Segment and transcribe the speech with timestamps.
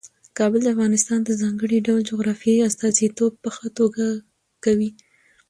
[0.37, 4.03] کابل د افغانستان د ځانګړي ډول جغرافیې استازیتوب په ښه توګه
[4.63, 4.89] کوي.